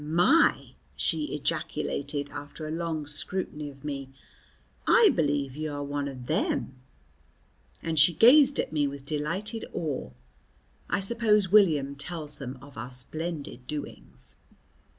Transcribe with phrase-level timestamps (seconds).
[0.03, 4.09] "My," she ejaculated after a long scrutiny of me,
[4.87, 6.73] "I b'lieve you are one of them!"
[7.83, 10.09] and she gazed at me with delighted awe.
[10.89, 14.37] I suppose William tells them of our splendid doings.